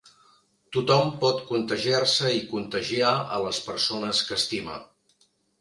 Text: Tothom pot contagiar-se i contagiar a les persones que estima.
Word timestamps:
Tothom 0.77 1.11
pot 1.23 1.43
contagiar-se 1.49 2.33
i 2.39 2.43
contagiar 2.55 3.13
a 3.37 3.39
les 3.47 3.63
persones 3.71 4.27
que 4.31 4.39
estima. 4.43 4.83